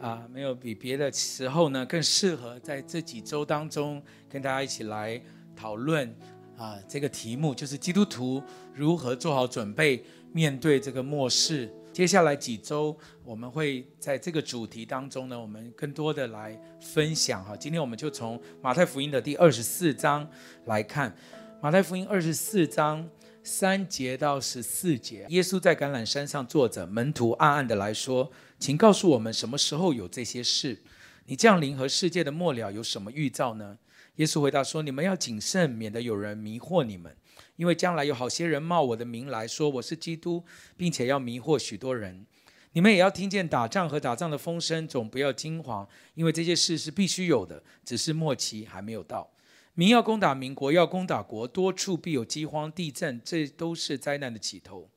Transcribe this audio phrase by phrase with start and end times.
[0.00, 5.20] 啊，没有比别的时候呢更适合在这几周当中跟大家一起来
[5.56, 6.08] 讨论
[6.56, 8.42] 啊，这个题目就是基督徒
[8.72, 11.72] 如何做好准备面对这个末世。
[11.92, 17.56] 接下来几周我们会在这个主题当中呢，我们更多的来分享哈。
[17.56, 20.28] 今天我们就从马太福音的第二十四章
[20.66, 21.12] 来看，
[21.60, 23.08] 马太福音二十四章。
[23.44, 30.82] 三节到十四节，耶稣在橄榄山上坐着，门徒暗暗的来说：“请告诉我们，什么时候有这些事？
[31.26, 33.78] 你降临和世界的末了有什么预兆呢？”
[34.16, 37.16] 耶稣回答说：“你们要谨慎，免得有人迷惑你们，
[37.56, 40.44] 因为将来有好些人冒我的名来说我是基督，
[40.76, 42.26] 并且要迷惑许多人。
[42.72, 49.30] 你们也要听见打仗和打仗的风声，总不要惊慌，因为这些事是必须有的，只是末期还没有到。”
[49.74, 54.90] 民要攻打民，国要攻打国，多处必有饥荒、地震，这都是灾难的起头。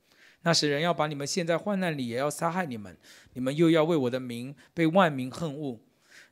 [0.44, 2.98] 那时人要把你们陷在患难里，也要杀害你们，
[3.34, 5.80] 你们又要为我的名被万民恨恶。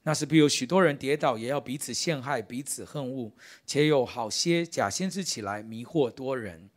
[0.03, 3.31] 那时必有许多人跌倒，也要彼此陷害，彼此恨恶，
[3.65, 6.69] 且有好些假先知起来迷惑多人。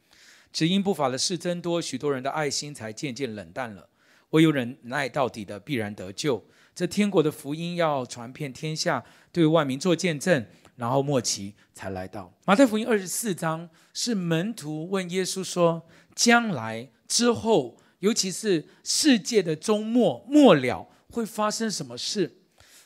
[0.53, 3.88] 只因不法的事增多，许多人的爱心才渐渐冷淡了。
[4.30, 6.44] 唯有忍耐到底的，必然得救。
[6.75, 10.47] 这天国的福音要传遍天下，对万民做见证。
[10.77, 12.33] 然后末期才来到。
[12.47, 22.38] 马太福音二十四章是门徒问耶稣说：“将来之后，尤其是世界的终末末了，会发生什么事？”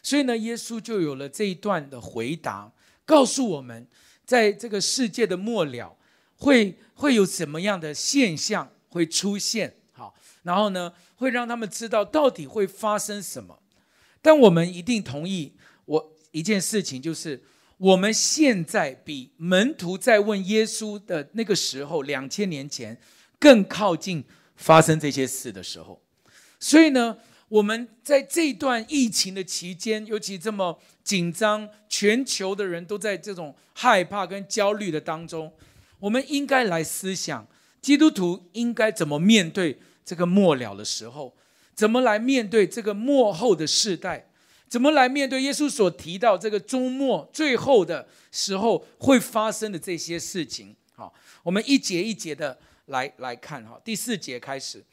[0.03, 2.73] 所以呢，耶稣就有了这一段的回答，
[3.05, 3.87] 告诉我们，
[4.25, 5.97] 在这个世界的末了，
[6.39, 9.77] 会会有什么样的现象会出现。
[9.93, 13.63] 好，然后呢，会让他们知道到底会发生什么。
[14.21, 17.41] 但我们一定同意我一件事情，就是。
[17.79, 22.99] 我们现在比门徒在问耶稣的那个时候，两千年前
[23.39, 24.25] 更靠近
[24.57, 26.01] 发生这些事的时候。
[26.59, 35.53] 所以呢，我们在这段疫情的期间，尤其这么紧张，全球的人都在这种害怕跟焦虑的当中，
[36.01, 37.47] 我们应该来思想，
[37.81, 41.37] 基督徒应该怎么面对这个末了的时候，
[41.75, 44.31] 怎么来面对这个末后的世代。
[44.69, 50.75] 怎么来面对耶稣所提到这个终末最后的时候会发生的这些事情？
[50.97, 51.15] 好，
[51.45, 53.81] 我们一节一节的来来看哈。
[53.85, 54.85] 第四节开始，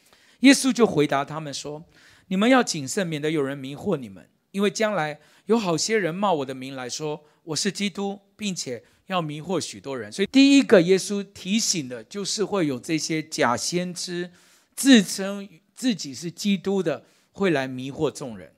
[0.42, 1.84] 耶稣就回答他们说
[2.28, 14.32] ：“你们要谨慎，免得有人迷惑你们，因为将来有好些人冒我的名来说我是基督，并且要迷惑许多人。”所以第一个耶稣提醒的就是会有这些假先知
[14.76, 18.54] 自称自己是基督的，会来迷惑众人。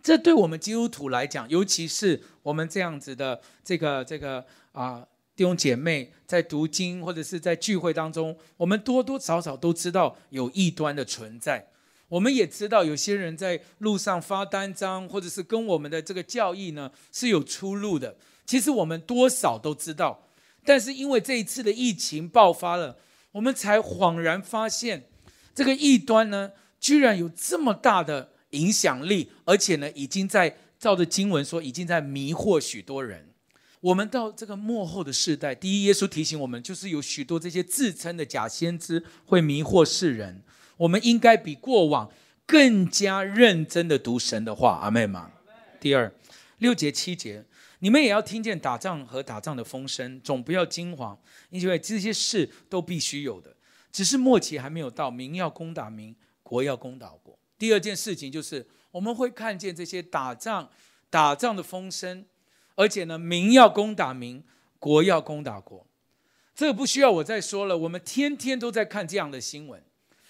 [0.00, 5.06] 这对我们基督徒来讲，尤其是我们这样子的这个这个啊
[5.38, 11.68] 弟兄姐妹，在读经或者是在聚会当中，我们多多少少都知道有异端的存在。
[12.08, 18.16] 我们也知道有些人在路上发单张，或者是跟我们的这个教义呢是有出入的。
[18.46, 20.28] 其实我们多少都知道，
[20.64, 22.96] 但是因为这一次的疫情爆发了，
[23.30, 25.04] 我们才恍然发现，
[25.54, 26.50] 这个异端呢，
[26.80, 28.30] 居然有这么大的。
[28.52, 33.27] 影响力，而且呢，已经在照着经文说，已经在迷惑许多人。
[33.80, 40.42] 我们到这个幕后的世代，第一，耶稣提醒我们，就是有许多这些自称的假先知会迷惑世人。
[40.76, 42.10] 我们应该比过往
[42.46, 44.78] 更加认真的读神的话。
[44.82, 45.30] 阿们吗？
[45.80, 46.12] 第二，
[46.58, 47.44] 六节七节，
[47.80, 51.18] 你们也要听见打仗和打仗的风声，总不要惊慌，
[51.50, 53.56] 因为这些事都必须有的，
[53.92, 55.10] 只是末期还没有到。
[55.10, 57.38] 民要攻打民，国要攻打国。
[57.56, 60.68] 第二件事情就是，我们会看见这些打仗、
[61.10, 62.24] 打仗的风声，
[62.78, 64.40] 而且呢，民要攻打民，
[64.78, 65.84] 国要攻打国。
[66.54, 69.82] 这个不需要我再说了，我们天天都在看这样的新闻。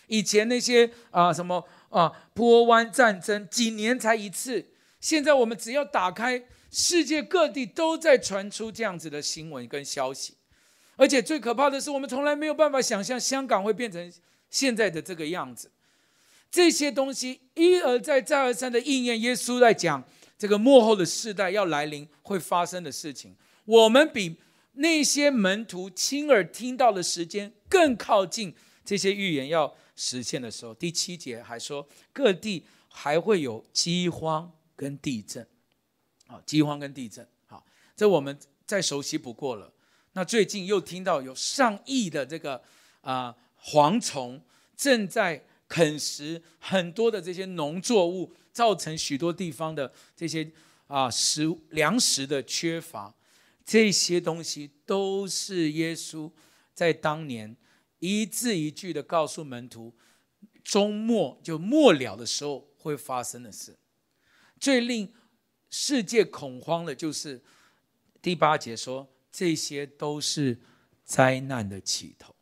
[0.06, 4.64] 以前那些啊什么啊波湾战争，几年才一次，
[4.98, 10.32] 现在我们只要打开，世界各地都在传出这样子的新闻跟消息。
[10.96, 14.10] 而且最可怕的是，我们从来没有办法想象香港会变成
[14.48, 15.70] 现在的这个样子。
[16.50, 20.02] 这些东西一而再、再而三的应验，耶稣在讲
[20.38, 23.34] 这个幕后的世代要来临会发生的事情。
[23.64, 24.36] 我们比
[24.74, 28.54] 那些门徒亲耳听到的时间更靠近
[28.84, 30.72] 这些预言要实现的时候。
[30.72, 35.44] 第七节还说，各地还会有饥荒跟地震。
[36.28, 39.72] 好，饥荒跟地震，好，这我们再熟悉不过了。
[40.12, 42.62] 那最近又听到有上亿的这个
[43.00, 44.40] 啊、蝗虫
[44.76, 45.44] 正在。
[45.68, 50.50] 啃食很多的这些农作物，造成许多地方的这些
[50.86, 53.14] 啊食粮食的缺乏，
[53.64, 56.32] 这些东西都是耶稣
[56.72, 57.54] 在当年
[57.98, 59.94] 一字一句的告诉门徒，
[60.64, 63.78] 终末就末了的时候会发生的事。
[64.58, 65.12] 最令
[65.68, 67.42] 世界恐慌的就是
[68.22, 70.58] 第八节说，这些都是
[71.04, 72.34] 灾难的起头。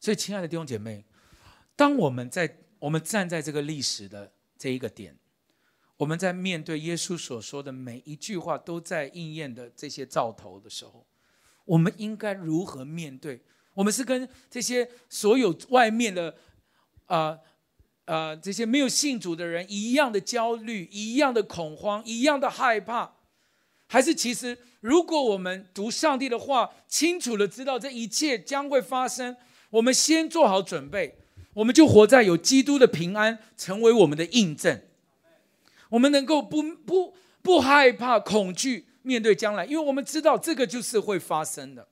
[0.00, 1.04] 所以，亲爱的弟兄姐妹，
[1.76, 5.18] 当我们在我们站在这个历史的这一个点，
[5.98, 11.06] 我们在面对耶稣所说的每一句话都在应验的这些兆头的时候，
[11.66, 13.42] 我们应该如何面对？
[13.74, 16.34] 我们是跟这些所有外面的
[17.04, 17.38] 啊
[18.06, 23.16] 啊、这些没有信主的人一样的焦虑、一样的恐慌、一样的害怕，
[23.86, 29.36] 还是其实如果我们读上帝的话，清楚的知道这一切将会发生？
[29.70, 31.16] 我们先做好准备，
[31.54, 34.82] 我们就活在有基督的平安成为我们的印证。
[35.90, 41.88] 我们能够不不不害怕恐惧面对将来，因为我们知道这个就是会发生的。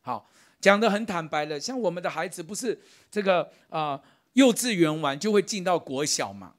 [0.00, 0.28] 好，
[0.60, 2.80] 讲得很坦白了，像我们的孩子不是
[3.10, 4.00] 这个啊、
[4.32, 6.54] 幼稚园完就会进到国小嘛？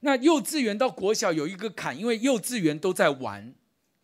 [0.00, 3.52] 那幼稚园到国小有一个坎，因为幼稚园都在玩，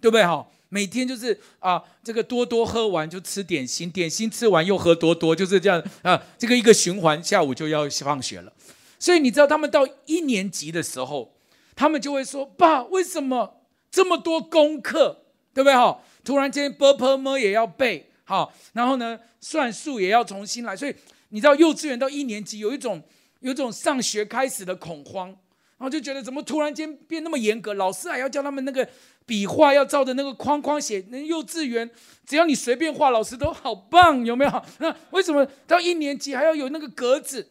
[0.04, 0.22] 对不对？
[0.22, 6.22] 哈，每天就是啊，这个多多喝完就吃点心，点心吃完又喝多多，就是这样啊。
[6.36, 8.52] 这个一个循环，下午就要放学了。
[8.98, 11.32] 所以你知道，他们到一年级的时候，
[11.74, 15.24] 他们就会说：“爸，为什么这么多功课？
[15.54, 15.74] 对不对？
[15.74, 20.76] 哈，突然间 b u r p l e 么也要背，好，然后呢，算术也要重新来。
[20.76, 20.94] 所以
[21.30, 23.02] 你知道，幼稚园到一年级有一种
[23.40, 25.34] 有一种上学开始的恐慌。”
[25.76, 28.88] 然后就觉得怎么突然间变那么严格，老师还要叫他们那个
[29.26, 31.90] 笔画要照着那个框框写，那幼稚园
[32.26, 34.62] 只要你随便画，老师都好棒，有没有？
[34.78, 37.50] 那 为什么到一年级还要有那个格子？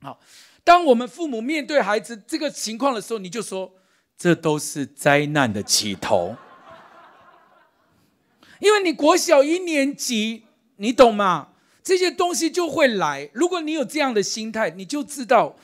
[0.00, 0.18] 好，
[0.62, 3.72] 当我们父母面对孩子这个情况的时候，你就说，
[4.16, 6.36] 这都是灾难的起头，
[8.60, 10.44] 因为你国小一年级，
[10.76, 11.48] 你懂吗？
[11.82, 13.28] 这些东西就会来。
[13.34, 15.54] 如果你有这样的心态，你就知道，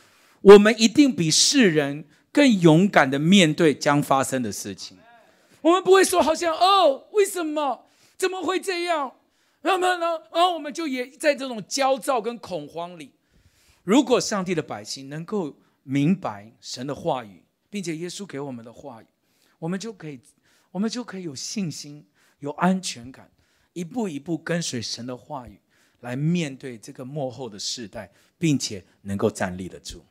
[0.42, 4.98] 我们一定比世人更勇敢的面对将发生的事情。
[5.62, 7.86] 我们不会说好像哦，为什么？
[8.16, 9.16] 怎么会这样？
[9.62, 10.22] 那么呢？
[10.32, 13.12] 然后我们就也在这种焦躁跟恐慌里。
[13.84, 19.06] 如果上帝的百姓能够明白神的话语，并且耶稣给我们的话语，
[19.58, 20.20] 我们就可以，
[20.70, 22.06] 我们就可以有信心、
[22.38, 23.30] 有安全感，
[23.72, 25.60] 一步一步跟随神的话语
[26.00, 30.04] 来面对这个幕后的世代，并且能够站立得住。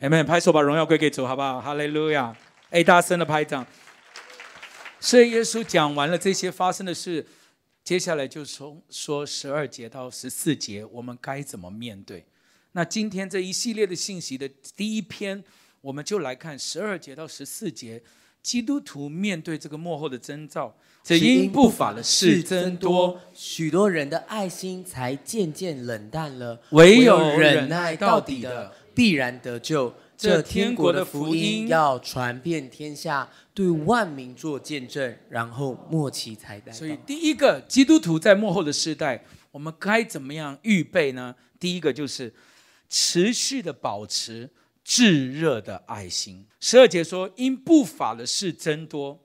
[0.00, 1.60] 阿们，拍手把荣耀归给主，好不好？
[1.60, 2.36] 哈利路亚！
[2.70, 3.66] 哎，大声的拍掌。
[5.02, 7.26] 所以耶稣讲完了这些发生的事，
[7.82, 12.24] 接下来就从说十二节到十四节，我们该怎么面对？
[12.70, 15.42] 那今天这一系列的信息的第一篇，
[15.80, 18.00] 我们就来看十二节到十四节，
[18.44, 20.72] 基督徒面对这个幕后的征兆，
[21.02, 26.62] 只因不法的事增多，许多人的爱心才渐渐冷淡了。
[26.70, 29.92] 唯有忍耐到底的，必然得救。
[30.22, 36.72] 这天国的福音要传遍天下，对万民做见证，然后末期才来。
[36.72, 41.34] 所以，第一个基督徒在幕后的世代，我们该怎么样预备呢？
[41.58, 42.32] 第一个就是
[42.88, 44.50] 持续的保持
[44.84, 46.46] 炙热的爱心。
[46.60, 49.24] 十二节说，因不法的事增多，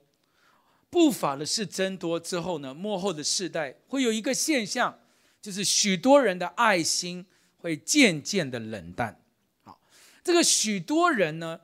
[0.90, 4.98] 不法的事增多之后呢，幕后的世代会有一个现象，
[5.40, 7.24] 就是许多人的爱心
[7.58, 9.17] 会渐渐的冷淡。
[10.28, 11.58] 这个许多人呢，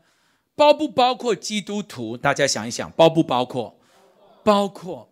[0.56, 2.16] 包不包括基督徒？
[2.16, 3.78] 大家想一想，包不包括？
[4.42, 5.10] 包括。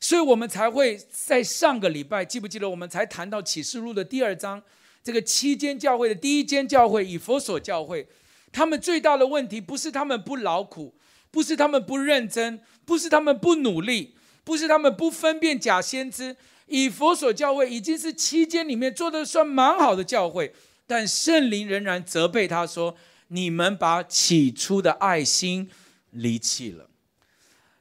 [0.00, 4.62] 所以我们才会在上个礼拜，记不记得我们才谈到启示录的第二章，
[5.02, 8.08] 这个七间教会的第一间教会以弗所教会，
[8.50, 10.94] 他们最大的问题不是他们不劳苦，
[11.30, 14.14] 不是他们不认真，不是他们不努力，
[14.44, 16.34] 不是他们不分辨假先知。
[16.68, 20.54] 以弗所教会已经是七间里面做的算蛮好的教会。
[20.86, 22.96] 但圣灵仍然责备他说
[23.28, 25.70] ：“你们把起初的爱心
[26.10, 26.90] 离弃了。”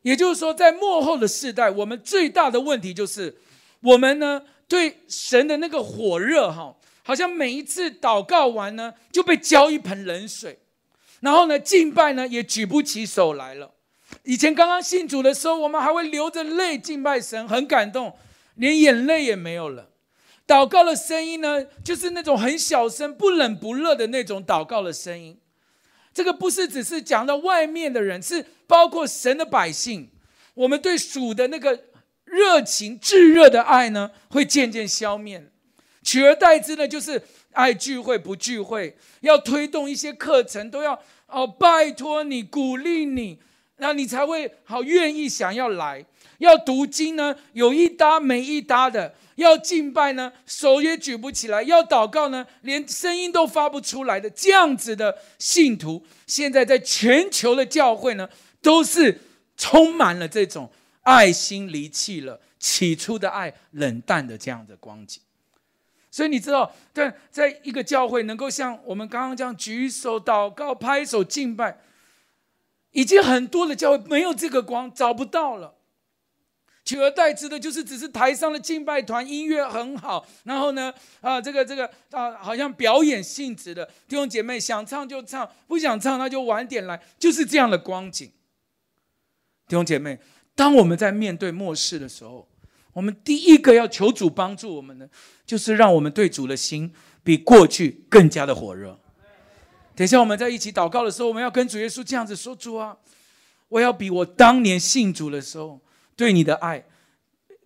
[0.03, 3.37] 也就是说，在末后的世代，我们最大的问题就是，
[3.81, 10.59] 我们呢对神的那个火热哈，好像每一次祷告完呢就被浇一盆冷水，
[11.21, 13.71] 然后呢敬拜呢也举不起手来了。
[14.23, 18.17] 以前刚刚信主的时候，我们还会流着泪敬拜神，很感动，
[18.55, 19.89] 连眼泪也没有了。
[20.45, 25.37] 祷告的声音呢，就是那种很小声、不冷不热的那种祷告的声音。
[26.13, 30.11] 这个不是只是讲到外面的人，是包括神的百姓。
[30.53, 31.85] 我们对主的那个
[32.25, 35.49] 热情、炙热的爱呢，会渐渐消灭。
[36.03, 37.21] 取而代之呢，就是
[37.53, 43.39] 爱聚会不聚会，要推动一些课程，都要哦，拜托你，鼓励你，
[43.77, 46.05] 那你才会好愿意想要来。
[46.43, 54.29] 要读经呢，有一搭没一搭的；要敬拜呢，手也举不起来；要祷告呢，连声音都发不出来的。
[54.29, 58.29] 这样子的信徒，现在在全球的教会呢，
[58.61, 59.21] 都是
[59.55, 60.69] 充满了这种
[61.03, 65.21] 爱心离弃了，起初的爱冷淡的这样的光景。
[66.11, 71.79] 所以你知道，在在一个教会能够像我们刚刚这样举手祷告、拍手敬拜，
[72.91, 75.75] 已经很多的教会没有这个光，找不到了。
[76.93, 88.27] 取而代之的就是只是台上的敬拜团音乐很好，然后呢，啊，这个这个啊，好像表演性质的弟兄姐妹想唱就唱，不想唱那就晚点来，就是这样的光景。
[89.67, 90.19] 弟兄姐妹，
[90.53, 92.47] 当我们在面对末世的时候，
[92.93, 95.09] 我们第一个要求主帮助我们的，
[95.47, 98.99] 就是让我们对主的心比过去更加的火热。
[99.95, 102.95] 等一下我们在一起祷告的时候，我们要跟主耶稣这样子说：主啊，
[103.69, 105.81] 我要比我当年信主的时候。
[106.15, 106.83] 对你的爱，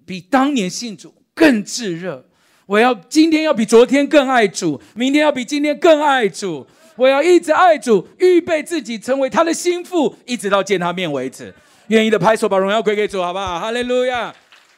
[0.06, 2.30] 比当年信主更炙热。
[2.66, 6.68] 我要今天要比昨天更爱主，明天要比今天更爱主。
[6.96, 11.54] 我要一直爱主，预备自己成为他的心腹，一直到见他面为止。
[11.88, 13.60] 愿意的拍手，把荣耀归给主，好不好？
[13.60, 14.36] 哈利路亚，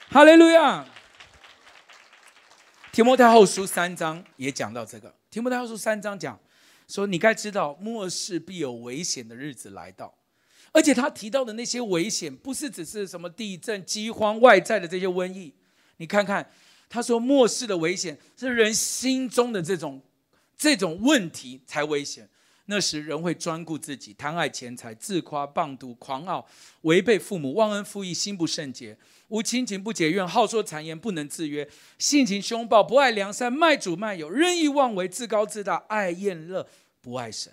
[0.10, 0.86] 哈利路亚。
[2.92, 5.16] 提摩太后书三章也讲到这个。
[5.32, 6.38] 提摩太后书三章讲
[6.88, 10.14] 说，你该知道末世必有危险的日子来到。
[10.72, 15.54] 而且他提到的那些危险，不是只是什么地震、饥荒、外在的这些瘟疫。
[15.98, 16.48] 你看看，
[16.88, 20.02] 他说末世的危险是人心中的这种
[20.56, 22.30] 这种问题才危险。
[22.66, 26.46] 那时人会专顾自己，贪爱钱财，自夸、谤讟、狂傲，
[26.82, 28.96] 违背父母，忘恩负义，心不圣洁，
[29.30, 36.68] 无亲情，不解怨，好说谗言，不能自约，性情凶暴，不爱良善，卖主卖友，任意妄为，自高自大，爱宴乐，
[37.02, 37.52] 不爱神。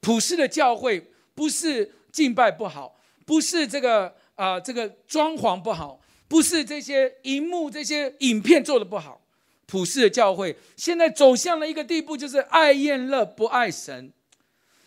[0.00, 1.10] 普世的教会。
[1.38, 9.20] 不是敬拜不好，不是这个啊、这个装潢不好，不是这些荧幕、这些影片做的不好。
[9.66, 14.12] 普世的教会现在走向了一个地步，就是爱宴乐，不爱神。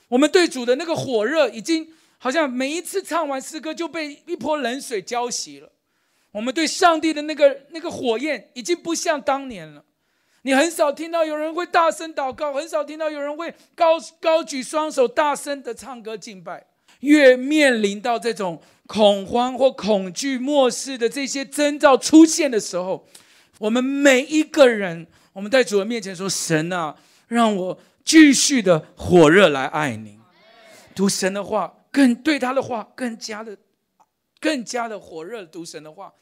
[0.10, 5.72] 我们对主的那个火热，已经好像每一次唱完诗歌就被一泼冷水浇熄了。
[6.32, 9.86] 我们对上帝的那个那个火焰，已经不像当年了。
[10.44, 16.66] 你很少听到有人会大声祷告，很少听到有人会高高举双手，大声的唱歌敬拜。
[17.02, 23.08] 越面临到这种恐慌或恐惧末世的这些征兆出现的时候，
[23.60, 26.96] 我们每一个人，我们在主的面前说：“神啊，
[27.28, 30.20] 让我继续的火热来爱你，
[30.94, 33.58] 读神的话，更对他的话更加的、
[34.40, 36.14] 更加的火热，读神的话，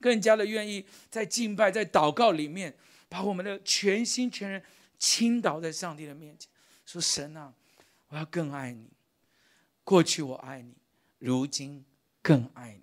[0.00, 2.74] 更加的愿意在敬拜、在祷告里面。”
[3.08, 4.62] 把我们的全心全人
[4.98, 6.50] 倾倒在上帝的面前，
[6.84, 7.54] 说：“神啊，
[8.08, 8.90] 我要更爱你。
[9.84, 10.74] 过去我爱你，
[11.18, 11.84] 如今
[12.20, 12.82] 更爱你。”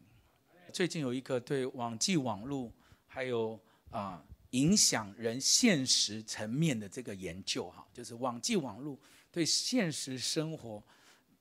[0.73, 2.73] 最近有一个对网际网络
[3.07, 3.57] 还有
[3.91, 8.99] 啊影响人现实层面的这个研究，哈，就是网际网络
[9.31, 10.83] 对现实生活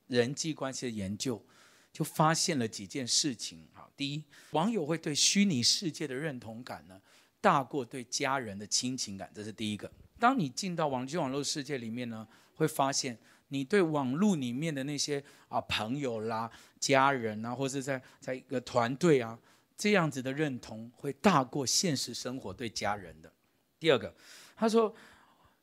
[0.07, 1.45] 人际关系的研究，
[1.93, 3.67] 就发现了几件事情。
[3.73, 7.01] 哈，第一，网友会对虚拟世界的认同感呢，
[7.45, 9.91] 大过对家人的亲情感，这是第一个。
[10.19, 19.39] 当你进到网际网络世界里面呢，会发现你对网络里面的那些啊朋友啦、家人啊，或者在在一个团队啊
[19.77, 23.31] 这样子的认同，会大过现实生活对家人的。
[23.79, 24.15] 第二个，
[24.57, 24.95] 他说，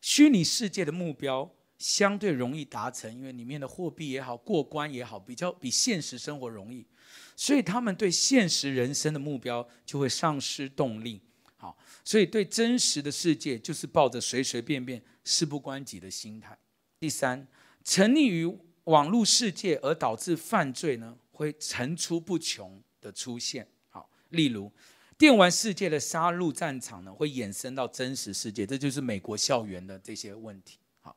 [0.01, 6.85] 虚拟世界的目标相对容易达成，因为里面的货币也好、过关也好，比较比现实生活容易，
[7.35, 11.19] 所以他们对现实人生的目标就会丧失动力。
[11.61, 16.57] 好，所以对真实的世界就是抱着随随便便、事不关己的心态。
[16.99, 17.47] 第三，
[17.83, 18.51] 沉溺于
[18.85, 23.67] 网络世界而导致犯罪呢，会层出不穷的出现。
[23.89, 24.71] 好，例如
[25.19, 30.79] 电玩世界的杀戮战场呢，会衍生到真实世界，这就是美国校园的这些问题。
[31.01, 31.15] 好，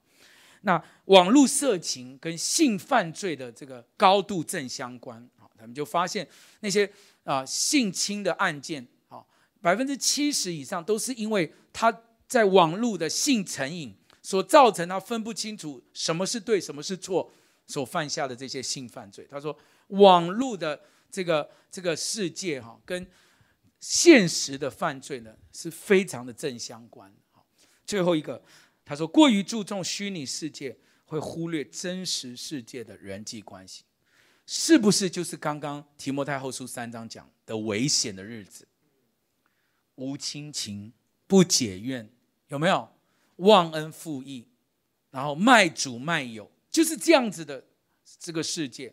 [0.60, 5.26] 那网络色情跟性犯罪的这个高度正相关。
[5.38, 6.28] 好，他们就发现
[6.60, 8.86] 那些啊性侵的案件。
[9.64, 17.32] 百分之七十以上都是因为他在网络的性成瘾所造成，他分不清楚什么是对，什么是错，
[17.66, 19.26] 所犯下的这些性犯罪。
[19.30, 19.56] 他说，
[19.86, 20.78] 网络的
[21.10, 23.06] 这个这个世界哈，跟
[23.80, 27.10] 现实的犯罪呢是非常的正相关。
[27.30, 27.46] 好，
[27.86, 28.42] 最后一个，
[28.84, 33.84] 他说，过于注重虚拟世界，会忽略真实世界的人际关系，
[34.46, 38.68] 是不是就是刚刚提摩太后书三章讲的危险的日子？
[39.96, 40.92] 无亲情，
[41.26, 42.08] 不解怨，
[42.48, 42.88] 有没有
[43.36, 44.48] 忘恩负义，
[45.10, 47.64] 然后卖主卖友，就是这样子的
[48.18, 48.92] 这个世界。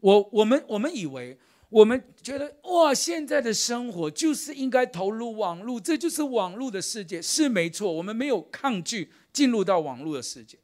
[0.00, 1.38] 我我们我们以为，
[1.68, 7.92] 我们觉得哇，现在的生活就是应该投入网络，这就是网络的世界，是没错。
[7.92, 10.58] 我们没有抗拒进入到网络的世界，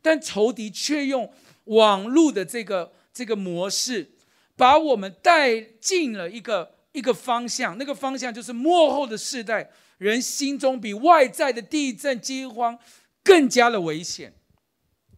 [0.00, 1.30] 但仇敌却用
[1.64, 4.12] 网络的这个这个模式，
[4.56, 12.78] 把我们带进了一个一个方向，那个方向就是幕后的世代，人心中比外在的地震饥荒
[13.22, 14.34] 更加的危险，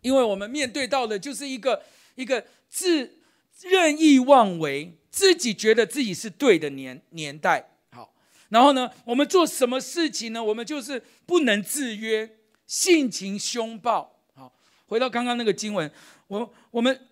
[0.03, 1.83] 因为我们面对到的就是一个
[2.15, 3.17] 一个自。
[3.63, 8.11] 任意妄为，自己觉得自己是对的年年代，好，
[8.49, 10.43] 然后呢，我们做什么事情呢？
[10.43, 14.19] 我们就是不能制约，性情凶暴。
[14.35, 14.51] 好，
[14.87, 15.93] 回到刚刚那个经文，
[16.29, 17.07] 我我们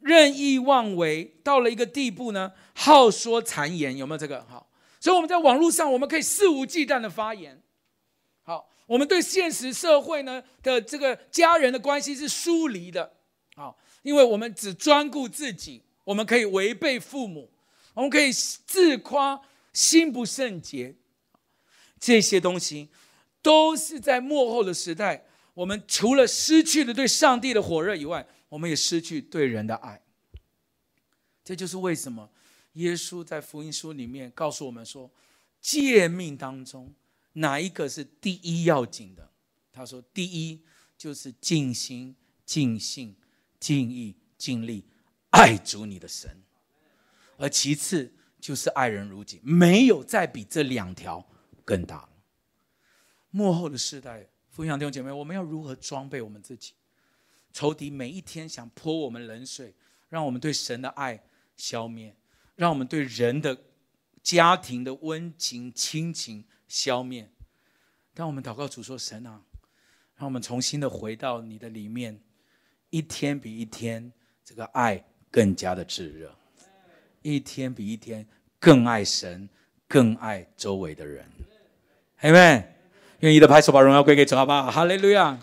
[0.00, 2.50] 任意妄为到了一个地步呢，
[2.82, 4.42] 好说谗言，有没有这个？
[4.48, 4.66] 好，
[4.98, 7.62] 所以我们在网络上，我们可以肆无忌惮的发言。
[8.42, 13.18] 好，我们对现实社会呢的这个家人的关系是疏离的。
[13.54, 15.82] 好，因为我们只专顾自己。
[16.04, 17.52] 我们可以违背父母，
[17.92, 19.38] 我们可以自夸
[19.74, 20.96] 心不圣洁，
[22.00, 22.88] 这些东西
[23.42, 30.00] 都是在幕后的时代，我们除了失去了对上帝的火热以外，我们也失去对人的爱。
[31.44, 32.30] 这就是为什么
[32.74, 35.10] 耶稣在福音书里面告诉我们说，
[35.60, 36.94] 诫命当中
[37.34, 39.30] 哪一个是第一要紧的？
[39.72, 40.60] 他说，第一
[40.96, 43.16] 就是尽心、尽性、
[43.58, 44.84] 尽意、尽力。
[45.30, 46.42] 爱主你的神，
[47.36, 51.24] 而其次就是爱人如己，没有再比这两条
[51.64, 52.08] 更大了。
[53.30, 56.72] 幕后的世代，分享弟兄姐妹，我们要如何装备我们自己？
[57.52, 59.72] 仇敌每一天想泼我们冷水，
[60.08, 61.22] 让我们对神的爱
[61.56, 62.16] 消灭，
[62.60, 63.56] 让我们对人的
[64.22, 67.26] 家庭的温情亲情消灭。
[68.12, 69.40] 当我们祷告主说：“神啊，
[70.14, 72.20] 让我们重新的回到你的里面，
[72.90, 74.12] 一天比一天
[74.44, 75.02] 这个爱。”
[75.32, 76.34] 更加的炙热，
[77.22, 78.26] 一天比一天
[78.58, 79.48] 更爱神，
[79.86, 81.24] 更爱周围的人。
[82.18, 82.74] 阿们，
[83.20, 84.68] 愿意的拍手，把荣耀归给主，好不好？
[84.68, 85.38] 哈利路亚！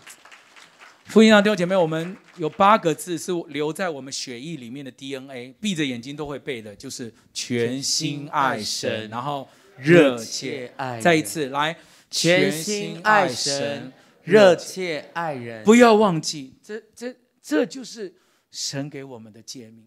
[1.08, 11.00] 福音上弟兄姐妹，我们有八个字是留在我们血液里面的 DNA，闭着眼睛都会背的，就是全心爱神，然后热切爱。
[11.00, 11.74] 再一次来，
[12.10, 13.90] 全心爱神，
[14.22, 15.64] 热切爱人。
[15.64, 18.14] 不要忘记，这这这就是。
[18.50, 19.86] 神给我们的诫命，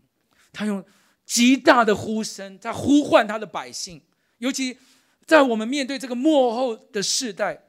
[0.54, 0.86] 他用
[1.26, 4.00] 极大的呼声在呼唤他的百姓，
[4.38, 4.78] 尤其
[5.26, 7.63] 在我们面对这个幕后的世代，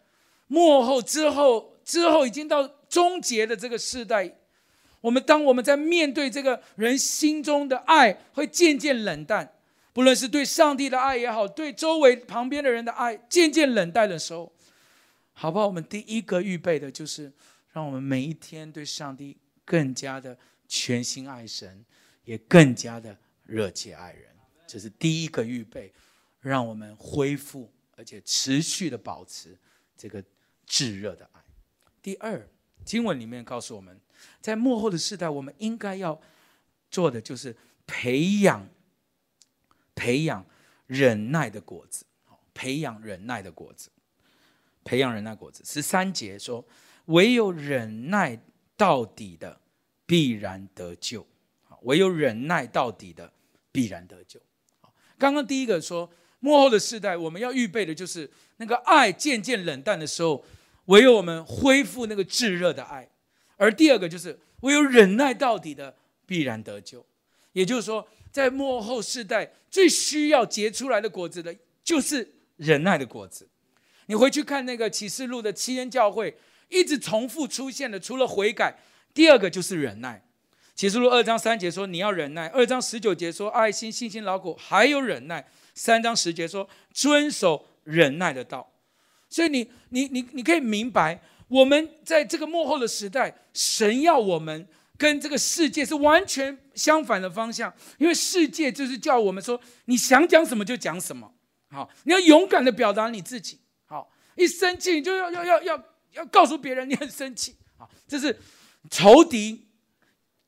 [0.49, 4.37] 幕后之后之后已经到终结的这个世代，
[5.01, 9.55] 我们当我们在面对这个人心中的爱会渐渐冷淡，
[9.95, 14.53] 不论是对上帝的爱也好，对周围旁边的人的爱渐渐冷淡的时候，
[15.33, 15.67] 好不好？
[15.67, 17.33] 我们第一个预备的就是
[17.73, 20.37] 让我们每一天对上帝更加的。
[20.75, 21.85] 全心爱神，
[22.25, 24.25] 也更加的热切爱人，
[24.67, 25.93] 这是第一个预备，
[26.41, 29.55] 让我们恢复而且持续的保持
[29.99, 30.25] 这个
[30.65, 31.41] 炙热的爱。
[32.01, 32.49] 第二，
[32.85, 34.01] 经文里面告诉我们，
[34.41, 36.21] 在幕后的世代，我们应该要
[36.91, 38.69] 做的就是培养
[39.95, 40.45] 培养
[40.87, 42.05] 忍耐的果子，
[42.53, 43.91] 培养忍耐的果子，
[44.85, 45.63] 培养忍耐果子。
[45.65, 46.65] 十三节说，
[47.07, 48.39] 唯有忍耐
[48.77, 49.61] 到底的。
[50.05, 51.27] 必然得救，
[51.83, 53.33] 唯有忍耐到底的，
[53.71, 54.39] 必然得救。
[55.17, 60.45] 刚刚第一个说，幕后的世代，我们要预备的就是那个爱渐渐冷淡的时候，
[60.87, 63.05] 唯有我们恢复那个炙热的爱；
[63.57, 67.05] 而第二个就是唯有忍耐到底的，必然得救。
[67.53, 73.49] 也就是说，在末后世代最需要结出来的果子的，就是忍耐的果子。
[74.07, 76.37] 你回去看那个启示录的七天教会，
[76.69, 78.79] 一直重复出现的，除了悔改。
[79.15, 80.25] 第二个就是忍耐，
[80.75, 88.72] 启示录二章三节说你要忍耐，二章十九节说爱心、信心、劳苦，还有忍耐，三章十节说遵守忍耐的道。
[89.33, 91.19] 所以你你你你可以明白，
[91.49, 94.69] 我们在这个幕后的时代，神要我们
[94.99, 101.33] 跟这个世界是完全相反的方向，因为世界就是叫我们说你想讲什么就讲什么，
[101.71, 108.39] 好，你要勇敢的表达你自己，好，一生气你就要要要要要告诉别人你很生气，好，这是。
[108.91, 109.69] 仇敌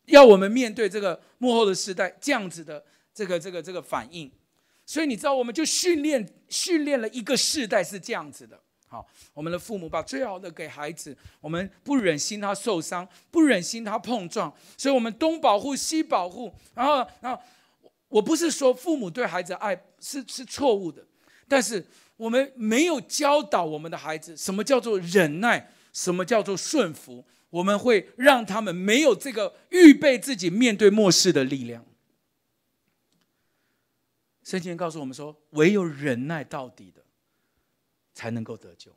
[0.07, 4.29] 要我们面对这个幕后的时代这样子的这个这个这个反应，
[4.85, 8.61] 所以你知道，我们就训练训练了一个世代是这样子的。
[8.95, 16.55] 好，我们的父母把最好的给孩子，我们不忍心他受伤，不忍心他碰撞，所以我们东保护西保护。
[16.75, 17.43] 然后，然后
[18.07, 21.05] 我不是说父母对孩子爱是是错误的，
[21.49, 21.85] 但是
[22.17, 27.25] 我们没有教导我们的孩子什么叫做忍耐，什么叫做顺服。
[27.51, 31.85] 我们会让他们没有这个预备自己面对末世的力量。
[34.43, 37.04] 圣经告诉我们说，唯有忍耐到底的，
[38.15, 38.95] 才能够得救。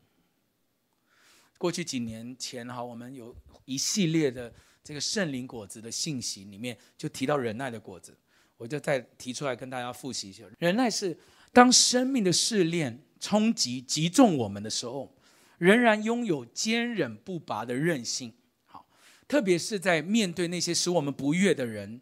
[1.58, 4.54] 过去几年前哈，我们有一系列的
[4.84, 8.16] 这个圣灵果子的信息里面，就提到忍耐的果子，
[8.58, 10.44] 我就再提出来跟大家复习一下。
[10.60, 11.18] 忍耐是
[11.52, 15.16] 当生命的试炼冲击击中我们的时候，
[15.58, 18.32] 仍然拥有坚忍不拔的韧性。
[18.66, 18.88] 好，
[19.28, 22.00] 特别是在面对那些使我们不悦的人，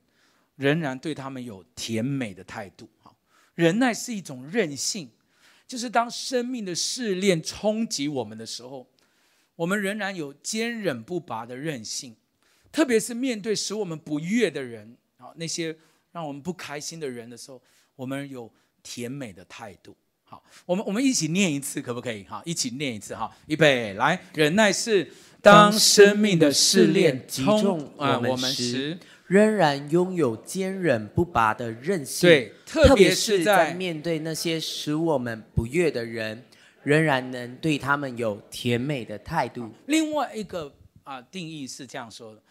[0.58, 2.90] 仍然对他们有甜美的态度。
[3.00, 3.18] 好，
[3.54, 5.10] 忍耐是一种韧性，
[5.68, 8.88] 就是当生命的试炼冲击我们的时候。
[9.58, 12.14] 我们仍然有坚忍不拔的韧性，
[12.74, 15.74] 特别是面对使我们不悦的人啊，那些
[16.12, 17.62] 让我们不开心的人的时候，
[17.96, 18.52] 我们有
[18.84, 19.96] 甜美的态度。
[20.26, 22.26] 好，我们我们一起念一次，可不可以？
[22.26, 23.16] 好，一起念一次。
[23.16, 25.10] 哈，预备，来，忍耐是
[25.42, 32.30] 当生命的试炼击中啊我们时，仍然拥有坚韧不拔的韧性。
[32.30, 36.44] 对，特别是在面对那些使我们不悦的人。
[36.84, 39.72] 仍然能对他们有甜美的态度。
[39.88, 40.72] 另外一个
[41.04, 42.44] 啊定义是这样说的，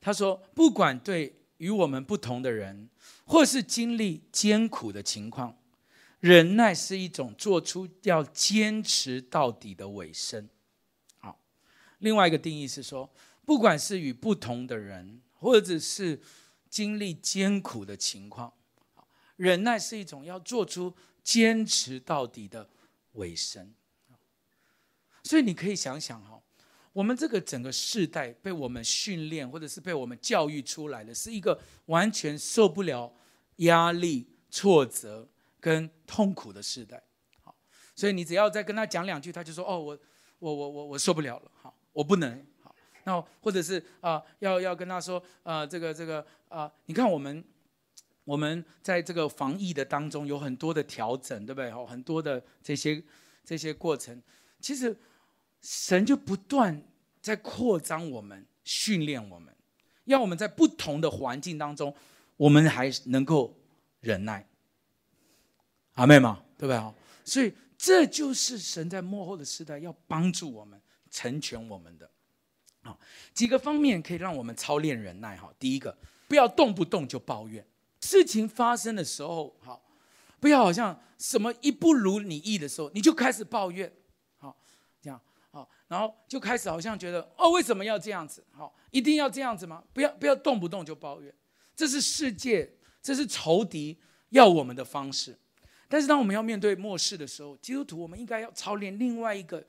[0.00, 2.88] 他说，不管对与我们不同的人，
[3.24, 5.56] 或是经历艰苦的情况，
[6.20, 10.48] 忍耐是一种做出要坚持到底的尾声。
[11.18, 11.40] 好，
[11.98, 13.10] 另外一个定义是说，
[13.44, 16.20] 不管是与不同的人，或者是
[16.68, 18.52] 经历艰苦的情况，
[19.36, 22.68] 忍耐是一种要做出坚持到底的
[23.12, 23.74] 尾声。
[25.24, 26.40] 所以你可以想想哈，
[26.92, 33.12] 我们这个整个世代被我们训练，或者是被我们教育出来的，是一个完全受不了
[33.56, 35.26] 压力、挫折
[35.58, 37.02] 跟痛苦的世代。
[37.96, 39.98] 所以你只要再跟他讲两句，他就说：“哦，我
[40.38, 42.46] 我我我我受不了了，好，我不能。”
[43.04, 47.44] 那或者是啊、要要跟他说：“啊、呃，这个这个啊、你看我们
[48.24, 51.70] 我们在这个防疫的当中有很多的调整，对不对？
[51.70, 53.02] 好，很多的这些
[53.44, 54.22] 这些过程，
[54.60, 54.96] 其实。”
[55.62, 56.82] 神就不断
[57.20, 59.54] 在扩张我们，训练我们，
[60.06, 61.94] 要我们在不同的环境当中，
[62.38, 63.54] 我们还能够
[64.00, 64.48] 忍耐。
[65.96, 66.42] 阿妹嘛？
[66.56, 66.94] 对不对？
[67.26, 72.10] 所以这就是神在幕后的时代要帮助我们、成全我们的。
[72.82, 72.98] 好，
[73.34, 75.36] 几个方面可以让我们操练忍耐。
[75.36, 77.64] 哈，第一个，不要动不动就抱怨。
[78.00, 79.82] 事情发生的时候，好，
[80.40, 83.92] 不要好像什么一不如你意的时候，你就开始抱怨。
[84.38, 84.56] 好，
[85.02, 88.42] 这样，好然后就开始好像觉得哦，为什么要这样子？
[88.52, 89.84] 好，一定要这样子吗？
[89.92, 91.34] 不要不要动不动就抱怨，
[91.76, 93.98] 这是世界，这是仇敌
[94.30, 95.36] 要我们的方式。
[95.88, 99.62] 但是当我们要面对末世的时候，基督徒我们应该要操练另外一个，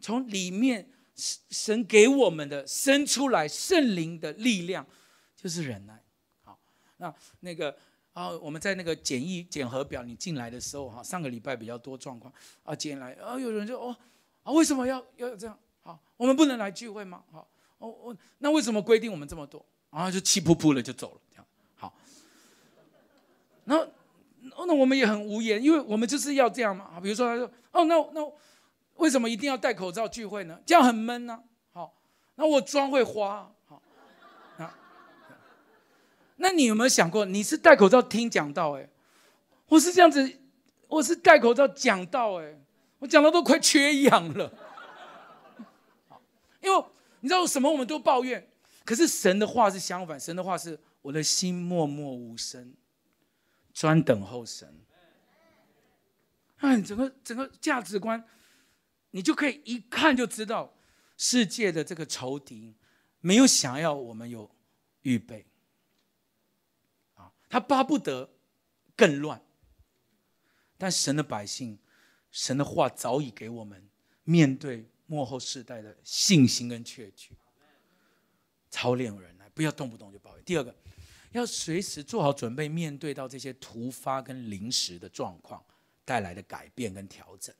[0.00, 4.86] 从里面神给我们的生出来圣灵的力量，
[5.36, 6.02] 就是忍耐。
[6.42, 6.58] 好，
[6.96, 7.76] 那那个
[8.12, 13.96] 啊，我们在那个检疫检核表你进来的时候哈，上个礼拜比较多状况啊，进来啊，有人就哦。
[14.42, 15.56] 啊，为什么要要这样？
[15.82, 17.22] 好，我们不能来聚会吗？
[17.30, 17.48] 好，
[17.78, 19.64] 哦哦那为什么规定我们这么多？
[19.90, 21.46] 然后就气噗噗的就走了，这样
[21.76, 21.94] 好。
[23.66, 23.86] 那
[24.66, 26.98] 那我们也很无言，因为我们就是要这样嘛。
[27.00, 28.32] 比如说他说，哦，那那
[29.02, 30.60] 为什么一定要戴口罩聚会呢？
[30.64, 31.42] 这样很闷呢。
[31.72, 31.92] 好，
[32.36, 33.52] 那我妆会花。
[33.66, 33.82] 好，
[36.36, 38.78] 那你有没有想过，你是戴口罩听讲道？
[38.78, 38.88] 哎，
[39.66, 40.38] 我是这样子，
[40.86, 42.40] 我是戴口罩讲道。
[42.40, 42.58] 哎。
[43.02, 44.48] 我讲的都快缺氧了，
[46.60, 46.84] 因为
[47.18, 48.48] 你知道什么我们都抱怨，
[48.84, 52.72] 可是神的话是相反，神的话是我的心默默无声，
[53.74, 54.72] 专等候神。
[56.58, 58.24] 哎，整个整个价值观，
[59.12, 60.74] 你就可以一看就知道，
[61.16, 62.74] 世界的这个仇敌
[63.20, 64.50] 没有想要我们有
[65.02, 65.46] 预备，
[67.14, 68.28] 啊，他巴不得
[68.96, 69.40] 更乱，
[70.76, 71.78] 但神的百姓。
[72.34, 73.86] 神的话早已给我们
[74.24, 77.36] 面对幕后世代的信心跟确据，
[78.70, 80.42] 操练人来，不要动不动就抱怨。
[80.42, 80.74] 第二个，
[81.32, 85.62] 要随时做好准备，面对到这些突发跟临时的状况
[86.06, 87.54] 带来的改变跟调整。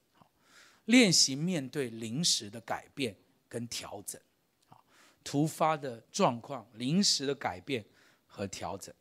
[0.86, 3.16] 练习面对临时的改变
[3.48, 4.20] 跟调整。
[4.68, 4.76] 啊，
[5.22, 7.84] 突发的状况、临时的改变
[8.26, 8.94] 和调整。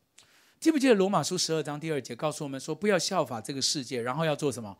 [0.60, 4.76] 记不记得罗马书十二章第二节告诉我们说，不要效法这个世界，然后要做什么？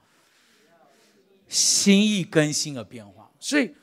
[1.48, 3.74] 心意更新而变化，所以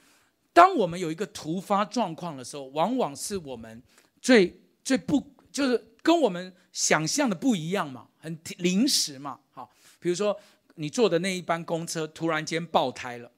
[0.51, 3.83] 当我们有一个突发状况的时候，往往是我们
[4.19, 9.39] 最最不就是跟我们想象的不一样嘛，很临时嘛。
[9.51, 10.35] 好，比如说
[10.79, 13.29] 你坐的那一班公车突然间爆胎了，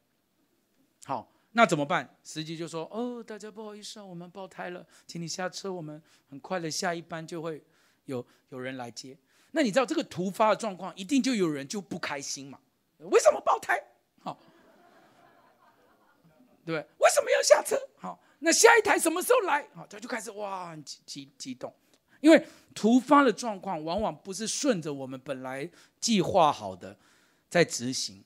[1.05, 2.15] 好，那怎么办？
[2.21, 5.99] 司机就说：“哦，大家不好意思啊，我们爆胎了，请你下车，我们
[6.29, 7.63] 很快的下一班就会
[8.05, 9.17] 有有人来接。”
[9.53, 12.59] 那你知道这个突发的状况，一定就有人就不开心嘛？
[12.99, 13.83] 为什么爆胎？
[14.19, 14.37] 好，
[16.63, 17.75] 对，为什么要下车？
[17.97, 19.67] 好，那下一台什么时候来？
[19.73, 21.73] 好，他就开始哇，很激激激动，
[22.19, 25.67] 因为突发的状况往往不是顺着我们本来
[25.99, 26.95] 计划好的
[27.51, 28.23] 在执行，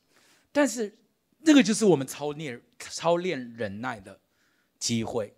[0.53, 0.97] 但是
[1.39, 4.17] 那个就是我们操练操练忍耐的
[4.79, 5.35] 机会。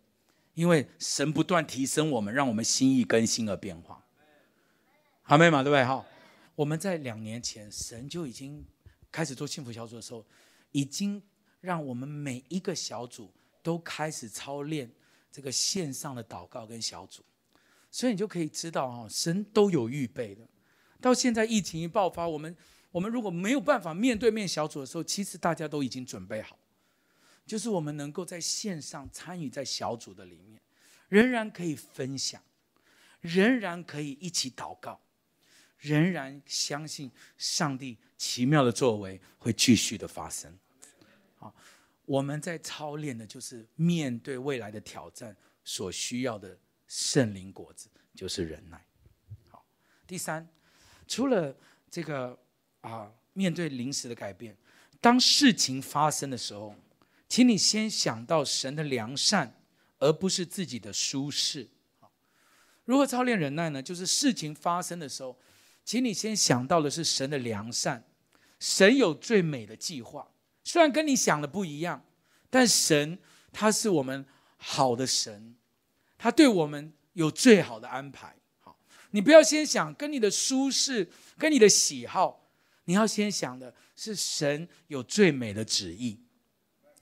[0.54, 4.04] 因为神不断提升我们，让我们心意更新而变化，
[5.26, 5.86] 阿们嘛，对不对？
[5.86, 6.04] 哈，
[6.56, 8.66] 我们在两年前，神就已经
[9.12, 10.26] 开始做幸福小组的时候，
[10.72, 11.22] 已经
[11.62, 14.92] 让我们每一个小组都开始操练
[15.32, 17.24] 这个线上的祷告跟小组，
[17.92, 20.42] 所以你就可以知道，哈，神都有预备的。
[21.00, 22.58] 到现在疫情一爆发，我们
[22.98, 26.58] 我们如果没有办法面对面小组的时候，其实大家都已经准备好。
[27.46, 30.60] 就是我们能够在线上参与在小组的里面，
[31.08, 32.42] 仍然可以分享，
[33.22, 35.00] 仍然可以一起祷告，
[35.78, 40.58] 仍然相信上帝奇妙的作为会继续的发生。
[41.36, 41.54] 好，
[42.04, 46.58] 我们在操练的就是面对未来的挑战所需要的
[46.88, 48.84] 圣灵果子，就是忍耐。
[49.52, 49.64] 好，
[50.08, 50.50] 第三，
[51.08, 51.56] 除了
[51.92, 52.38] 这个
[52.82, 54.56] 啊，面对临时的改变，
[55.00, 56.76] 当事情发生的时候。
[57.30, 59.54] 请你先想到神的良善，
[60.00, 61.68] 而不是自己的舒适。
[62.86, 63.84] 如何操练忍耐呢？
[63.84, 65.38] 就是事情发生的时候，
[65.84, 68.02] 请你先想到的是神的良善。
[68.62, 70.32] 神有最美的计划，
[70.64, 72.02] 虽然跟你想的不一样，
[72.50, 73.20] 但神
[73.52, 75.54] 他是我们好的神，
[76.18, 78.34] 他对我们有最好的安排。
[78.62, 78.80] 好，
[79.12, 82.47] 你不要先想跟你的舒适、跟你的喜好，
[82.88, 86.18] 你要先想的是神有最美的旨意。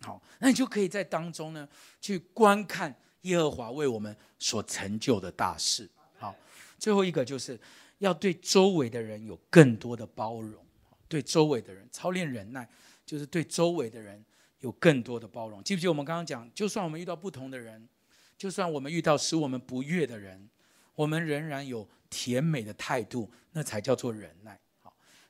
[0.02, 1.68] 好，那你就可以在当中呢，
[2.02, 5.88] 去观看耶和华为我们所成就的大事。
[6.18, 6.36] 好，
[6.80, 7.60] 最后一个就是
[8.00, 10.66] 要对周围的人有更多的包容，
[11.08, 12.68] 对周围的人操练忍耐，
[13.06, 14.26] 就是对周围的人
[14.62, 15.64] 有更多的包容。
[15.64, 17.88] 记不记得我们刚刚讲，就算我们遇到不同的人，
[18.36, 20.50] 就算我们遇到使我们不悦的人，
[20.96, 24.60] 我们仍然有甜美的态度，那才叫做忍耐。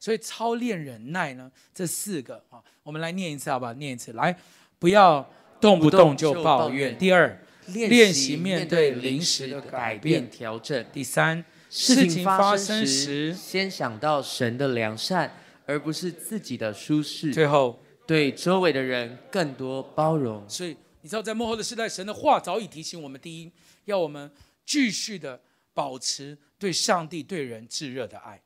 [0.05, 3.73] 所以操练忍耐呢，这四个啊，我们来念一次好不好？
[3.73, 4.37] 念一次，来。
[4.77, 5.27] 不要
[5.59, 6.95] 动不动就抱怨。
[6.95, 10.85] 第二，练习面对临时的改变调整。
[10.93, 17.33] 第三，事情发生时，先想到神的良善，而不是自己的舒适。
[17.33, 20.47] 最后，对周围的人更多包容。
[20.47, 23.51] 所以，你知道，在幕后的时代，神的话早已提醒我们：第一，
[23.85, 24.29] 要我们
[24.67, 25.41] 继续的
[25.73, 28.37] 保持对上帝、对人炙热的爱；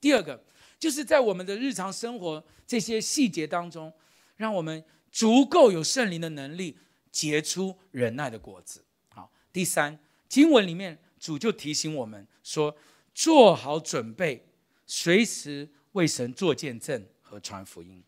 [0.00, 0.42] 第二个，
[0.84, 3.90] 就是在我们的日常生活这些细节当中，
[4.36, 4.84] 让我们。
[5.10, 6.76] 足够有圣灵的能力，
[7.12, 8.84] 结出忍耐的果子。
[9.10, 9.96] 好，第三，
[10.28, 12.76] 经文里面主就提醒我们说，
[13.14, 14.44] 做好准备，
[14.86, 18.02] 随时为神做见证和传福音。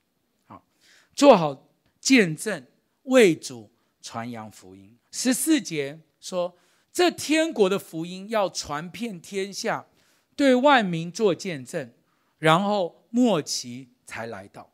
[0.47, 0.67] 好，
[1.15, 1.69] 做好
[2.01, 2.67] 见证，
[3.05, 3.71] 为主
[4.03, 4.99] 传扬福音。
[5.13, 6.59] 十四节说，
[6.93, 9.87] 这天国的福音要传遍天下，
[10.35, 11.93] 对万民做见证，
[12.39, 14.73] 然后末期才来到。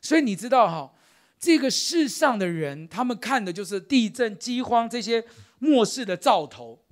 [0.00, 0.92] 所以你知道哈。
[1.38, 5.22] 这个世上的人，他们看的就是地震、饥荒这些
[5.58, 6.82] 末世的兆头，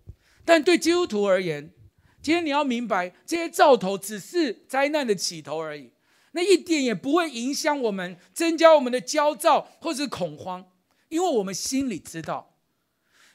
[0.45, 1.73] 但对基督徒而言，
[2.21, 5.93] 今天你要明白，这些兆头只是灾难的起头而已，
[6.33, 10.71] 那一点也不会影响我们，增加我们的焦躁或是恐慌，
[11.09, 12.55] 因为我们心里知道，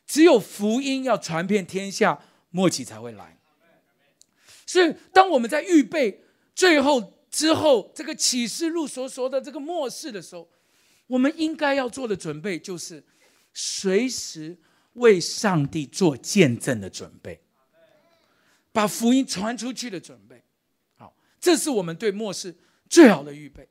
[0.05, 3.39] 只有福音要传遍天下，末期才会来。
[4.67, 6.23] 所以，当我们在预备
[6.59, 10.45] 最后之后这个启示录所说的这个末世的时候，
[11.07, 13.01] 我们应该要做的准备，就是
[13.53, 14.57] 随时
[14.95, 17.39] 为上帝做见证的准备，
[18.73, 20.43] 把福音传出去的准备。
[20.97, 22.53] 好，这是我们对末世
[22.89, 23.65] 最好的预备。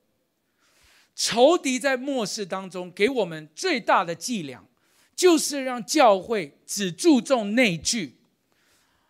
[1.14, 4.66] 仇敌在末世当中给我们最大的伎俩，
[5.14, 8.16] 就是让教会只注重内聚，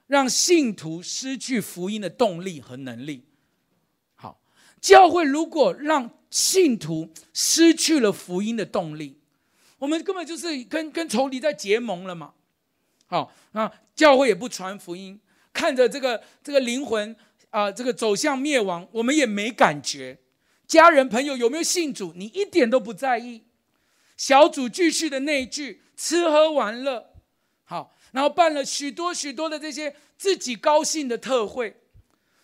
[0.09, 3.23] 让信徒失去福音的动力和能力。
[4.81, 9.19] 教会如果让信徒失去了福音的动力，
[9.79, 12.35] 我们根本就是跟跟仇敌在结盟了嘛。
[13.07, 15.19] 好，那教会也不传福音，
[15.53, 17.17] 看着这个这个灵魂
[17.51, 20.19] 啊、这个走向灭亡，我们也没感觉。
[20.67, 23.45] 家人朋友有没有信主，你一点都不在意。
[24.19, 27.14] 小组继续的那一句，吃喝玩乐，
[27.64, 31.81] 好，然后办了许多许多的这些自己高兴的特会，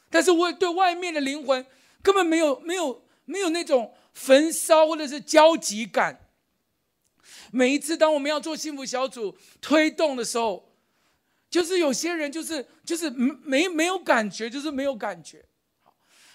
[0.08, 1.66] 但是我对外面的灵魂
[2.04, 3.02] 根本没有没有。
[3.26, 6.28] 没有那种焚烧或者是焦急感。
[7.50, 10.76] 每一次当我们要做幸福小组推动的时候，
[11.48, 15.46] 就是有些人就是就是没没有感觉，就是没有感觉。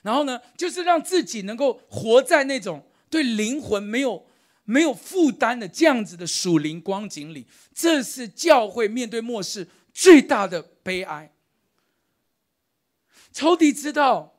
[0.02, 4.26] 然后呢，就是让自己能够活在那种对灵魂没有
[4.64, 11.32] 没有负担的这样子的属灵光景里，这是教会面对末世最大的悲哀。
[13.32, 14.39] 仇敌知道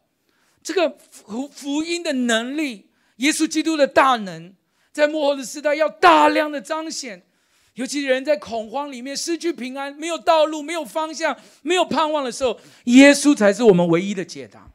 [0.62, 4.54] 这个福福音的能力，耶稣基督的大能，
[4.92, 7.26] 在末后的时代要大量的彰显，
[7.74, 14.70] 尤其人在恐慌里面失去平安，没有道路，没有方向，没有盼望的时候，耶稣才是我们唯一的解答。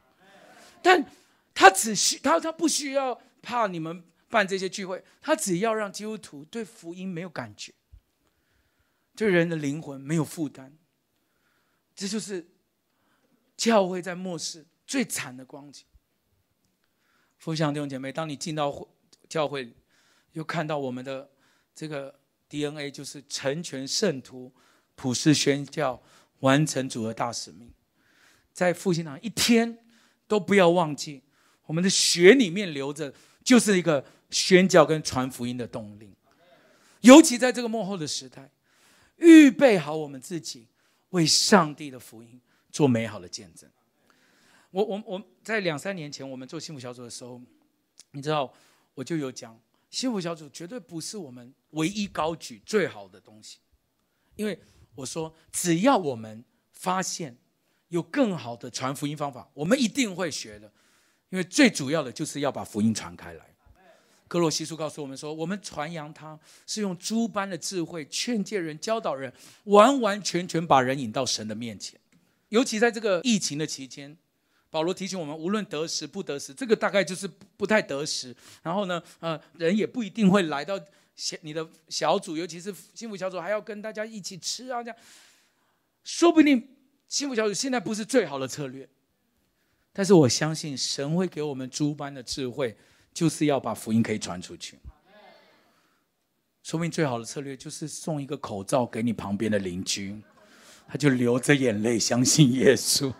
[0.82, 1.04] 但
[1.54, 7.72] 他只需他他不需要怕你们办这些聚会，他只要让基督徒对福音没有感觉，
[9.14, 10.72] 对人的灵魂没有负担，
[11.94, 12.48] 这就是。
[13.56, 15.84] 教会在末世最惨的光景。
[17.38, 18.88] 父兄弟兄姐妹，当你进到
[19.28, 19.72] 教会，
[20.32, 21.28] 又看到我们的
[21.74, 22.18] 这个
[22.48, 24.52] DNA，就是成全圣徒、
[24.94, 26.02] 普世宣教、
[26.40, 27.70] 完成主的大使命。
[28.52, 29.78] 在复兴堂一天
[30.26, 31.22] 都不要忘记，
[31.66, 33.12] 我们的血里面流着，
[33.44, 36.14] 就是一个宣教跟传福音的动力。
[37.02, 38.50] 尤其在这个幕后的时代，
[39.16, 40.68] 预备好我们自己，
[41.10, 42.40] 为上帝的福音。
[42.72, 43.70] 做美好的见证。
[44.76, 47.40] 我我我在两三年前我们做幸福小组的时候，
[48.10, 48.52] 你知道
[48.92, 49.58] 我就有讲，
[49.88, 53.56] 幸福小组绝对不是我们唯一高举最好的东西，
[54.34, 54.60] 因为
[54.94, 57.34] 我说只要我们发现
[57.88, 60.70] 有更好的传福音方法，我们一定会学的，
[61.30, 63.46] 因为最主要的就是要把福音传开来。
[64.28, 69.32] 歌罗西书告诉我们说，我们传扬他是用诸般的智慧劝诫人、教导人，
[69.64, 71.98] 完完全全把人引到神的面前。
[72.50, 74.14] 尤其在这个疫情的期间，
[74.76, 78.36] 保罗提醒我们，无论得时不得时，这个大概就是不太得时。
[78.62, 80.78] 然后呢，呃，人也不一定会来到
[81.14, 84.96] 小你的小组，尤其是幸福小组，还要跟大家一起吃啊，这样，
[86.04, 86.76] 说不定
[87.08, 88.86] 幸福小组现在不是最好的策略。
[89.94, 92.76] 但是我相信神会给我们诸般的智慧，
[93.14, 94.78] 就是要把福音可以传出去。
[96.62, 100.14] 说不定最好的策略就是送一个口罩给你旁边的邻居。
[100.86, 103.10] 他就流着眼泪相信耶稣，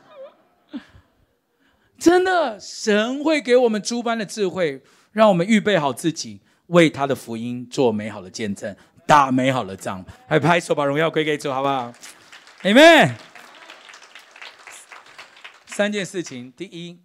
[1.99, 4.83] 真的，神会给我们诸般的智慧，
[5.13, 10.05] 让我们预备好自己，为他的福音做美好的见证，打美好的仗。
[10.29, 11.93] 还拍手，把荣耀归给主，好不好
[12.63, 13.15] ？Amen。
[15.67, 16.99] 三件事情：第一，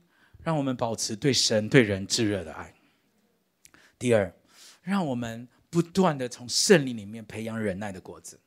[0.43, 2.73] 让我们保持对神、对人炙热的爱；
[3.97, 4.33] 第二，
[4.81, 8.39] 让我们不断的从圣灵里面培养忍耐的果子。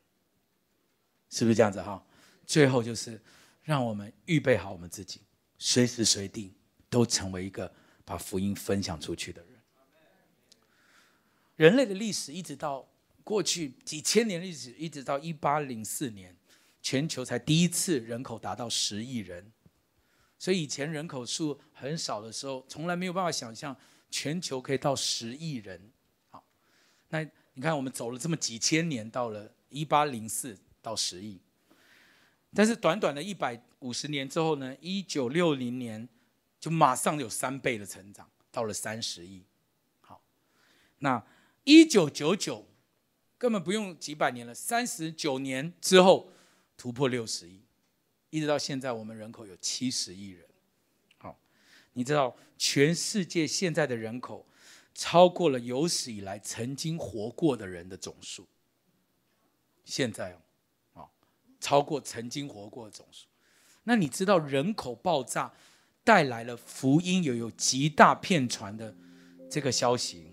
[1.30, 2.02] 是不是这样子哈？
[2.46, 3.20] 最后就是，
[3.62, 5.20] 让我们预备好我们自己，
[5.58, 6.52] 随时随地
[6.88, 7.72] 都成为一个
[8.04, 9.50] 把福音分享出去的人。
[11.56, 12.88] 人类的历史一直到
[13.22, 16.36] 过去几千年历史，一直到一八零四年，
[16.82, 19.52] 全球才第一次人口达到十亿人。
[20.38, 23.76] 所以以前人口数很少的时候，从来没有办法想象
[24.10, 25.90] 全球可以到十亿人。
[26.30, 26.44] 好，
[27.08, 27.22] 那
[27.54, 30.58] 你看我们走了这么几千年，到了一八零四。
[30.84, 31.40] 到十亿，
[32.54, 36.08] 但是短短的一百五十年之后呢，一九六零年
[36.60, 39.42] 就马上有三倍的成长，到了三十亿。
[40.00, 40.22] 好，
[40.98, 41.20] 那
[41.64, 42.64] 一九九九
[43.36, 46.30] 根本不用几百年了，三十九年之后
[46.76, 47.60] 突破六十亿，
[48.30, 50.46] 一直到现在我们人口有七十亿人。
[51.18, 51.36] 好，
[51.94, 54.46] 你知道全世界现在的人口
[54.94, 58.46] 超过了有史以来曾经活过的人的总数。
[59.84, 60.38] 现在。
[61.64, 63.24] 超过曾经活过的总数，
[63.84, 65.50] 那你知道人口爆炸
[66.04, 68.94] 带来了福音又有极大遍传的
[69.50, 70.26] 这个消息？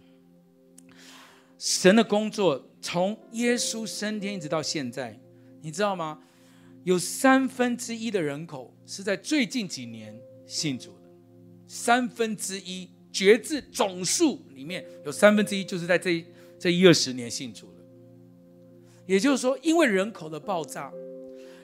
[1.58, 5.18] 神的工作从耶稣升天一直到现在，
[5.62, 6.22] 你知道吗？
[6.84, 11.10] 有三分之一的人口是在最近几年信主的，
[11.66, 16.26] 三分之一，绝至总数里面有三分之一就是在这
[16.60, 17.82] 这一二十年信主的。
[19.06, 20.92] 也就是说，因为人口的爆炸。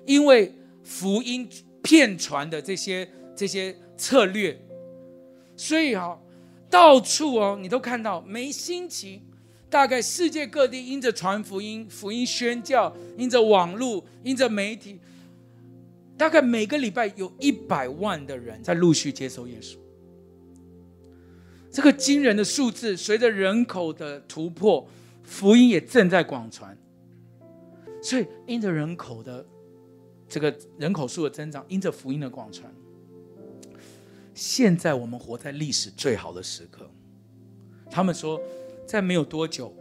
[0.07, 1.47] 因为福音
[1.83, 4.57] 骗传的这些这些策略，
[5.57, 6.17] 所以哈，
[6.69, 9.21] 到处哦，你都看到没心情，
[9.69, 14.97] 大概世界各地因着传福音、福音宣教，因着网络、因着媒体，
[16.17, 19.75] 大概每个礼拜有一百万的人在陆续接受耶稣。
[21.69, 24.87] 这个惊人的数字，随着人口的突破，
[25.21, 26.77] 福音也正在广传。
[28.01, 29.45] 所以因着人口的。
[30.27, 32.69] 这个人口数的增长，因着福音的广传，
[34.33, 36.89] 现在我们活在历史最好的时刻。
[37.89, 38.39] 他们说，
[38.85, 39.73] 在没有多久，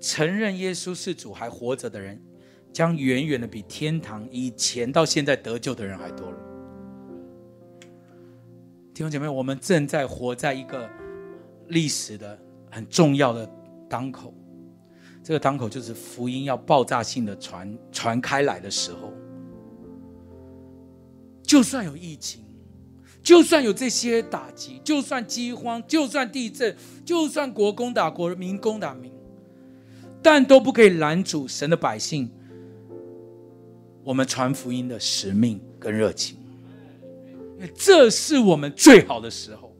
[0.00, 2.18] 承认耶稣是主还活着的人，
[2.72, 6.38] 将远远的比天堂以前到现在得救的人还多了。
[8.94, 10.88] 弟兄姐妹，我们正在活在一个
[11.68, 12.38] 历史的
[12.70, 13.48] 很重要的
[13.90, 14.32] 当口，
[15.22, 19.12] 这个当口就是福音要爆炸性的传传开来的时候。
[21.52, 22.42] 就算有疫情，
[23.22, 26.74] 就算有这些打击，就算饥荒，就算地震，
[27.04, 29.12] 就算国攻打国，民攻打民，
[30.22, 32.30] 但都不可以拦阻神的百姓。
[34.02, 36.38] 我们传福音的使命跟热情，
[37.74, 39.76] 这是我们最好的时候。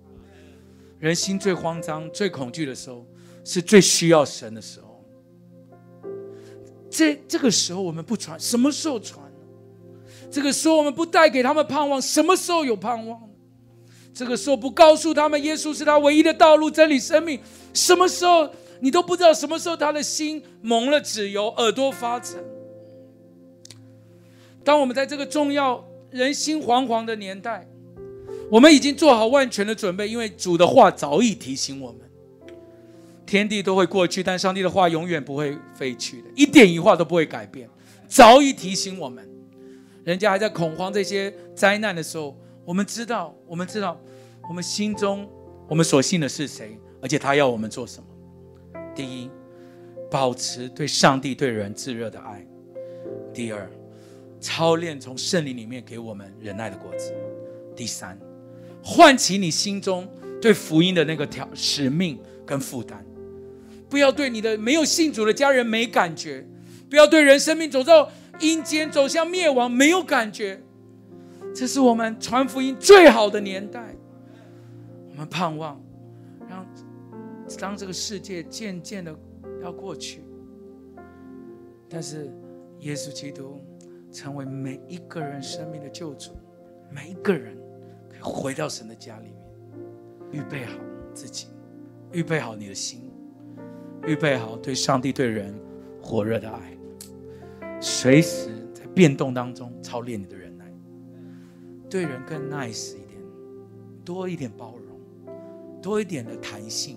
[0.98, 3.06] 人心最慌张、最恐惧的时候，
[3.46, 5.02] 是最需要神的时候。
[6.90, 9.21] 这这个时候我们不传，什么时候传？
[10.32, 13.20] 这个时候我们不带给他们盼望，什么时候有盼望？
[14.14, 17.38] 这个时候不告诉他们耶稣是他唯一的道路、真理、生命，
[17.74, 18.48] 什么时候
[18.80, 22.42] 你都不知道什么时候他的心蒙了脂油，耳朵发沉。
[24.64, 27.66] 当我们在这个重要、人心惶惶的年代，
[28.50, 32.00] 我们已经做好万全的准备，因为主的话早已提醒我们：
[33.26, 37.68] 天地都会过去，但上帝的话永远不会废去的，一点一画都不会改变。
[38.08, 39.26] 早已提醒我们，
[40.04, 44.00] 人家还在恐慌这些灾难的时候，我们知道，我们知道，
[44.48, 45.28] 我们心中
[45.68, 48.06] 我们所信的是谁，而且他要我们做什么。
[48.94, 49.30] 第一，
[50.10, 52.44] 保持对上帝、对人炙热的爱；
[53.32, 53.70] 第二，
[54.40, 57.14] 操练从圣灵里面给我们忍耐的果子。
[57.74, 58.18] 第三，
[58.82, 60.06] 唤起你心中
[60.40, 63.02] 对福音的那个条使命跟负担，
[63.88, 66.44] 不要对你的没有信主的家人没感觉，
[66.90, 68.10] 不要对人生命走到
[68.42, 70.60] 阴间走向灭亡没有感觉。
[71.54, 73.96] 这是我们传福音最好的年代。
[75.10, 75.80] 我们盼望
[76.48, 76.66] 让
[77.58, 79.16] 当这个世界渐渐的
[79.62, 80.22] 要过去，
[81.88, 82.30] 但是
[82.80, 83.58] 耶稣基督。
[84.14, 86.32] 成为每一个人生命的救主，
[86.90, 87.56] 每一个人
[88.20, 89.34] 回到神的家里面，
[90.32, 90.74] 预备好
[91.14, 91.46] 自己，
[92.12, 93.10] 预备好你的心，
[94.06, 95.58] 预备好对上帝、对人
[95.98, 96.76] 火热的爱，
[97.82, 100.72] 随时在变动当中操练你的忍耐，
[101.90, 103.20] 对人更 nice 一点，
[104.04, 106.96] 多一点包容，多一点的弹性，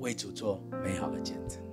[0.00, 1.65] 为主做美好的见证。